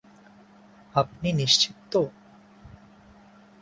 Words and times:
আপনি 0.95 1.29
নিশ্চিত 1.33 1.75
তো? 1.91 2.01